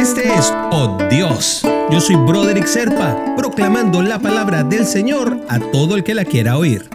[0.00, 1.60] Este es Oh Dios.
[1.90, 6.56] Yo soy Broderick Serpa, proclamando la palabra del Señor a todo el que la quiera
[6.56, 6.88] oír.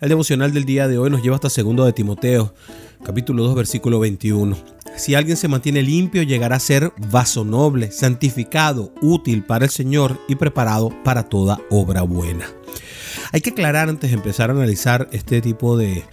[0.00, 2.54] El devocional del día de hoy nos lleva hasta segundo de Timoteo,
[3.04, 4.56] capítulo 2, versículo 21.
[4.96, 10.18] Si alguien se mantiene limpio, llegará a ser vaso noble, santificado, útil para el Señor
[10.26, 12.46] y preparado para toda obra buena.
[13.32, 16.04] Hay que aclarar antes de empezar a analizar este tipo de,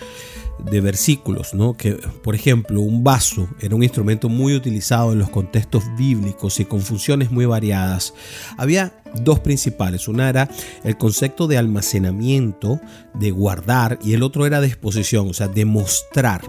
[0.70, 1.76] de versículos, ¿no?
[1.76, 1.94] Que,
[2.24, 6.82] por ejemplo, un vaso era un instrumento muy utilizado en los contextos bíblicos y con
[6.82, 8.14] funciones muy variadas.
[8.58, 10.08] Había dos principales.
[10.08, 10.50] Una era
[10.84, 12.80] el concepto de almacenamiento,
[13.14, 16.42] de guardar, y el otro era de exposición, o sea, de mostrar.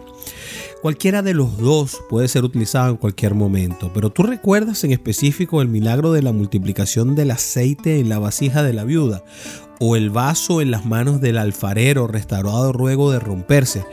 [0.80, 5.62] Cualquiera de los dos puede ser utilizado en cualquier momento, pero tú recuerdas en específico
[5.62, 9.22] el milagro de la multiplicación del aceite en la vasija de la viuda,
[9.84, 13.84] o el vaso en las manos del alfarero restaurado luego de romperse.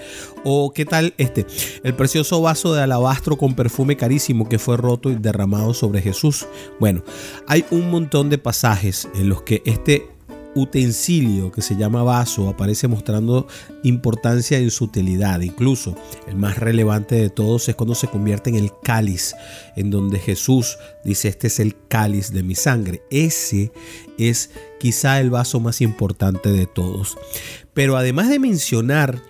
[0.43, 1.47] O qué tal este,
[1.83, 6.45] el precioso vaso de alabastro con perfume carísimo que fue roto y derramado sobre Jesús.
[6.79, 7.03] Bueno,
[7.47, 10.07] hay un montón de pasajes en los que este
[10.55, 13.47] utensilio que se llama vaso aparece mostrando
[13.83, 15.41] importancia en su utilidad.
[15.41, 15.95] Incluso
[16.27, 19.35] el más relevante de todos es cuando se convierte en el cáliz,
[19.75, 23.03] en donde Jesús dice, este es el cáliz de mi sangre.
[23.09, 23.71] Ese
[24.17, 27.17] es quizá el vaso más importante de todos.
[27.73, 29.21] Pero además de mencionar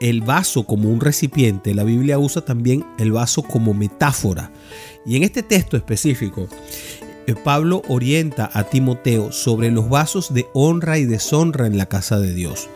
[0.00, 4.50] el vaso como un recipiente, la Biblia usa también el vaso como metáfora.
[5.04, 6.48] Y en este texto específico,
[7.44, 12.34] Pablo orienta a Timoteo sobre los vasos de honra y deshonra en la casa de
[12.34, 12.68] Dios.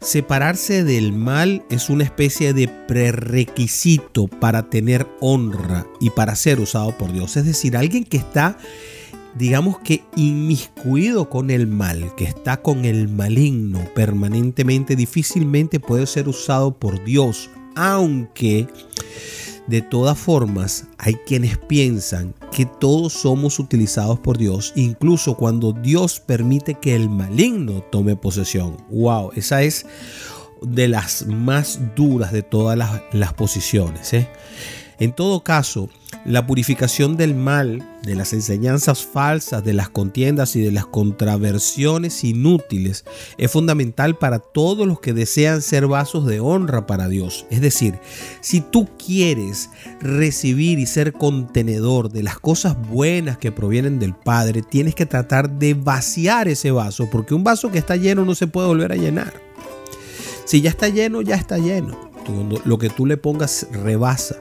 [0.00, 6.96] Separarse del mal es una especie de prerequisito para tener honra y para ser usado
[6.96, 7.36] por Dios.
[7.36, 8.56] Es decir, alguien que está,
[9.34, 16.28] digamos que inmiscuido con el mal, que está con el maligno permanentemente, difícilmente puede ser
[16.28, 18.68] usado por Dios, aunque
[19.70, 26.18] de todas formas, hay quienes piensan que todos somos utilizados por Dios, incluso cuando Dios
[26.18, 28.76] permite que el maligno tome posesión.
[28.90, 29.30] ¡Wow!
[29.36, 29.86] Esa es
[30.60, 32.76] de las más duras de todas
[33.12, 34.12] las, posiciones.
[34.12, 34.28] ¿eh?
[34.98, 35.88] En todo caso,
[36.24, 42.24] la purificación del mal, de las enseñanzas falsas, de las contiendas y de las contraversiones
[42.24, 43.04] inútiles
[43.38, 47.46] es fundamental para todos los que desean ser vasos de honra para Dios.
[47.50, 47.98] Es decir,
[48.40, 49.70] si tú quieres
[50.00, 55.58] recibir y ser contenedor de las cosas buenas que provienen del Padre, tienes que tratar
[55.58, 58.96] de vaciar ese vaso, porque un vaso que está lleno no se puede volver a
[58.96, 59.32] llenar.
[60.44, 62.10] Si ya está lleno, ya está lleno
[62.64, 64.36] lo que tú le pongas rebasa.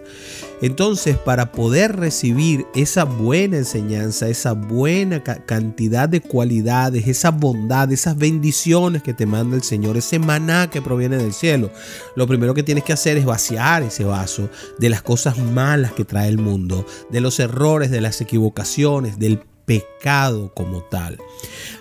[0.61, 8.17] Entonces, para poder recibir esa buena enseñanza, esa buena cantidad de cualidades, esa bondad, esas
[8.17, 11.71] bendiciones que te manda el Señor, ese maná que proviene del cielo,
[12.15, 16.05] lo primero que tienes que hacer es vaciar ese vaso de las cosas malas que
[16.05, 21.19] trae el mundo, de los errores, de las equivocaciones, del pecado como tal.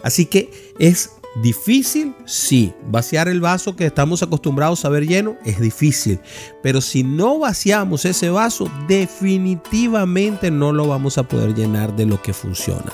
[0.03, 1.13] Así que es
[1.43, 2.15] ¿Difícil?
[2.25, 2.73] Sí.
[2.91, 6.21] Vaciar el vaso que estamos acostumbrados a ver lleno es difícil.
[6.63, 12.21] Pero si no vaciamos ese vaso, definitivamente no lo vamos a poder llenar de lo
[12.21, 12.93] que funciona.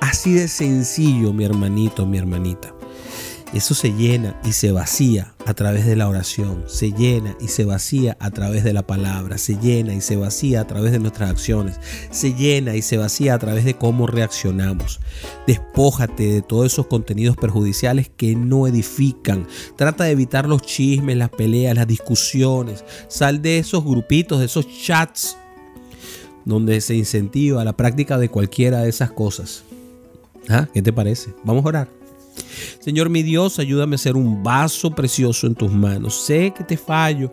[0.00, 2.77] Así de sencillo, mi hermanito, mi hermanita.
[3.54, 7.64] Eso se llena y se vacía a través de la oración, se llena y se
[7.64, 11.30] vacía a través de la palabra, se llena y se vacía a través de nuestras
[11.30, 15.00] acciones, se llena y se vacía a través de cómo reaccionamos.
[15.46, 19.46] Despójate de todos esos contenidos perjudiciales que no edifican.
[19.76, 22.84] Trata de evitar los chismes, las peleas, las discusiones.
[23.08, 25.38] Sal de esos grupitos, de esos chats
[26.44, 29.64] donde se incentiva la práctica de cualquiera de esas cosas.
[30.48, 30.68] ¿Ah?
[30.72, 31.34] ¿Qué te parece?
[31.44, 31.98] Vamos a orar.
[32.88, 36.14] Señor mi Dios, ayúdame a ser un vaso precioso en tus manos.
[36.24, 37.30] Sé que te fallo,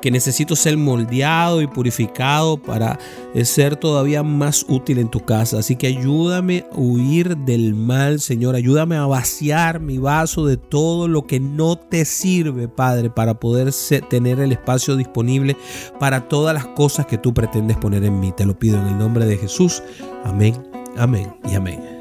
[0.00, 2.96] que necesito ser moldeado y purificado para
[3.42, 5.58] ser todavía más útil en tu casa.
[5.58, 8.54] Así que ayúdame a huir del mal, Señor.
[8.54, 13.72] Ayúdame a vaciar mi vaso de todo lo que no te sirve, Padre, para poder
[14.08, 15.56] tener el espacio disponible
[15.98, 18.30] para todas las cosas que tú pretendes poner en mí.
[18.30, 19.82] Te lo pido en el nombre de Jesús.
[20.24, 20.54] Amén,
[20.96, 21.97] amén y amén.